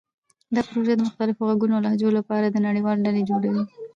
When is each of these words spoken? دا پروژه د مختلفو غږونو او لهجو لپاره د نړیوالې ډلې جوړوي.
دا 0.55 0.61
پروژه 0.67 0.93
د 0.95 1.01
مختلفو 1.07 1.41
غږونو 1.49 1.73
او 1.77 1.83
لهجو 1.85 2.09
لپاره 2.17 2.45
د 2.49 2.57
نړیوالې 2.67 3.03
ډلې 3.05 3.21
جوړوي. 3.29 3.63